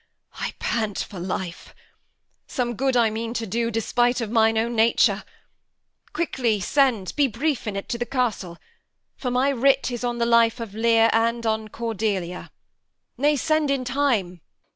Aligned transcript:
Edm. 0.37 0.45
I 0.47 0.53
pant 0.57 0.97
for 0.97 1.19
life. 1.19 1.75
Some 2.47 2.73
good 2.75 2.97
I 2.97 3.11
mean 3.11 3.35
to 3.35 3.45
do, 3.45 3.69
Despite 3.69 4.19
of 4.19 4.31
mine 4.31 4.57
own 4.57 4.75
nature. 4.75 5.23
Quickly 6.11 6.59
send 6.59 7.15
(Be 7.15 7.27
brief 7.27 7.67
in't) 7.67 7.87
to 7.87 7.99
the 7.99 8.05
castle; 8.07 8.57
for 9.15 9.29
my 9.29 9.49
writ 9.51 9.91
Is 9.91 10.03
on 10.03 10.17
the 10.17 10.25
life 10.25 10.59
of 10.59 10.73
Lear 10.73 11.11
and 11.13 11.45
on 11.45 11.67
Cordelia. 11.67 12.49
Nay, 13.15 13.35
send 13.35 13.69
in 13.69 13.85
time. 13.85 14.41